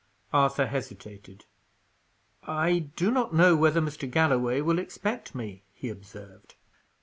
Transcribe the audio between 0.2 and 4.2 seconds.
Arthur hesitated. "I do not know whether Mr.